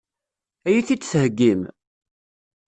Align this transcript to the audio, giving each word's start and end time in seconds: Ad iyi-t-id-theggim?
Ad 0.67 0.73
iyi-t-id-theggim? 0.75 1.61